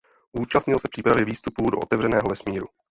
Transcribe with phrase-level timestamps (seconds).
[0.33, 2.67] Účastnil se přípravy výstupů do otevřeného vesmíru.